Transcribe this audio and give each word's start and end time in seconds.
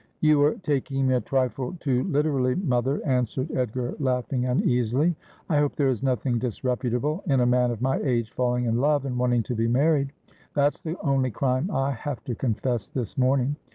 'You 0.19 0.41
are 0.41 0.55
taking 0.55 1.09
me 1.09 1.13
a 1.13 1.21
trifle 1.21 1.75
too 1.79 2.05
literally, 2.05 2.55
mother,' 2.55 3.01
answered 3.05 3.51
Edgar, 3.51 3.93
laughing 3.99 4.47
uneasily.' 4.47 5.15
I 5.47 5.59
hope 5.59 5.75
there 5.75 5.89
is 5.89 6.01
nothing 6.01 6.39
disreputable 6.39 7.21
in 7.27 7.39
a 7.41 7.45
man 7.45 7.69
of 7.69 7.83
my 7.83 7.99
age 7.99 8.31
falling 8.31 8.65
in 8.65 8.79
love 8.79 9.05
and 9.05 9.15
wanting 9.19 9.43
to 9.43 9.53
be 9.53 9.67
married. 9.67 10.11
That's 10.55 10.79
the 10.79 10.97
only 11.03 11.29
crime 11.29 11.69
I 11.69 11.91
have 11.91 12.23
to 12.23 12.33
confess 12.33 12.87
this 12.87 13.15
morning. 13.15 13.57